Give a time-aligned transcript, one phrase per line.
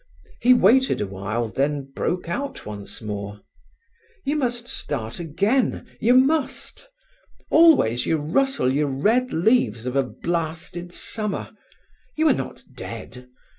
[0.41, 3.41] He waited awhile, then broke out once more.
[4.25, 6.89] "You must start again—you must.
[7.51, 11.51] Always you rustle your red leaves of a blasted summer.
[12.15, 13.29] You are not dead.